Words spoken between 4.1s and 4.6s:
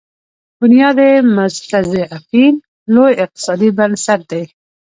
دی.